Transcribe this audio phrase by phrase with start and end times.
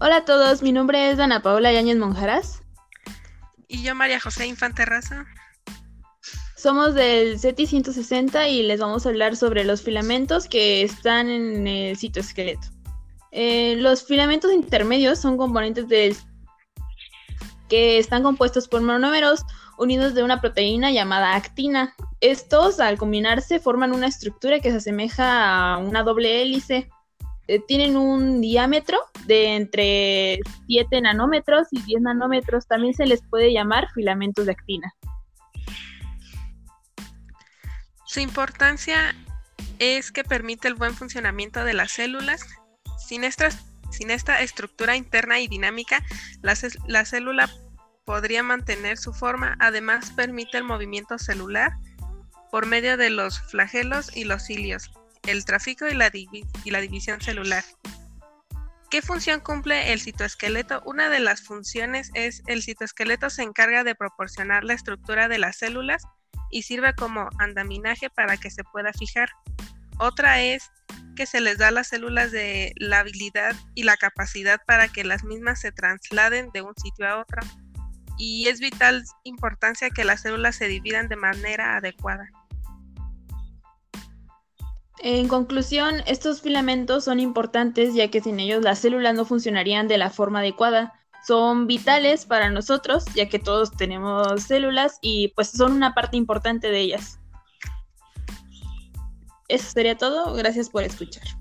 [0.00, 2.62] Hola a todos, mi nombre es Dana Paola Yáñez Monjaras.
[3.66, 5.26] Y yo María José Infante Raza.
[6.56, 11.66] Somos del CETI 160 y les vamos a hablar sobre los filamentos que están en
[11.66, 12.68] el citoesqueleto.
[13.32, 16.16] Eh, los filamentos intermedios son componentes del
[17.68, 19.42] que están compuestos por monómeros
[19.78, 21.96] unidos de una proteína llamada actina.
[22.20, 26.88] Estos, al combinarse, forman una estructura que se asemeja a una doble hélice.
[27.48, 32.66] Eh, tienen un diámetro de entre 7 nanómetros y 10 nanómetros.
[32.66, 34.92] También se les puede llamar filamentos de actina.
[38.04, 39.14] Su importancia
[39.78, 42.44] es que permite el buen funcionamiento de las células.
[42.98, 46.04] Sin esta, estructura interna y dinámica,
[46.42, 46.54] la,
[46.86, 47.50] la célula
[48.04, 49.56] podría mantener su forma.
[49.58, 51.72] Además, permite el movimiento celular
[52.50, 54.90] por medio de los flagelos y los cilios,
[55.30, 57.64] el tráfico y la, división celular.
[58.90, 60.82] ¿Qué función cumple el citoesqueleto?
[60.86, 65.58] Una de las funciones es el citoesqueleto se encarga de proporcionar la estructura de las
[65.58, 66.02] células
[66.50, 69.28] y sirve como andaminaje para que se pueda fijar.
[69.98, 70.70] Otra es
[71.16, 75.04] que se les da a las células de la habilidad y la capacidad para que
[75.04, 77.42] las mismas se trasladen de un sitio a otro
[78.16, 82.28] y es vital importancia que las células se dividan de manera adecuada.
[85.00, 89.98] En conclusión, estos filamentos son importantes ya que sin ellos las células no funcionarían de
[89.98, 90.94] la forma adecuada.
[91.26, 96.70] Son vitales para nosotros ya que todos tenemos células y pues son una parte importante
[96.70, 97.20] de ellas.
[99.48, 100.34] Eso sería todo.
[100.34, 101.37] Gracias por escuchar.